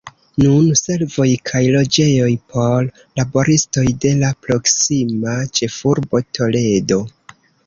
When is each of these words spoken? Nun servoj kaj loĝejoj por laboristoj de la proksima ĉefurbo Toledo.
Nun 0.43 0.69
servoj 0.79 1.27
kaj 1.49 1.59
loĝejoj 1.75 2.29
por 2.53 2.87
laboristoj 3.21 3.85
de 4.07 4.15
la 4.23 4.33
proksima 4.47 5.37
ĉefurbo 5.61 6.25
Toledo. 6.41 7.01